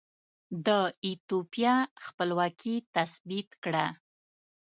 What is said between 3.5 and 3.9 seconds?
کړه.